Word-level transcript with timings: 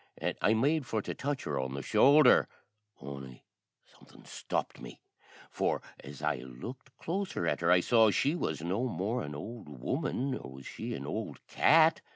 An' 0.17 0.33
I 0.41 0.55
made 0.55 0.87
for 0.87 1.03
to 1.03 1.13
touch 1.13 1.43
her 1.43 1.59
on 1.59 1.75
the 1.75 1.83
shouldher, 1.83 2.47
on'y 2.99 3.43
somethin' 3.85 4.25
stopt 4.25 4.79
me, 4.81 4.99
for 5.51 5.79
as 6.03 6.23
I 6.23 6.37
looked 6.37 6.97
closer 6.97 7.45
at 7.45 7.61
her 7.61 7.69
I 7.69 7.81
saw 7.81 8.09
she 8.09 8.33
was 8.33 8.63
no 8.63 8.85
more 8.87 9.21
an 9.21 9.35
ould 9.35 9.69
woman 9.69 10.31
nor 10.31 10.63
she 10.63 10.89
was 10.89 10.97
an 11.01 11.05
ould 11.05 11.45
cat. 11.45 12.01